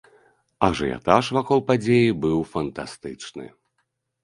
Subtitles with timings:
[0.67, 3.45] Ажыятаж вакол падзеі быў фантастычны.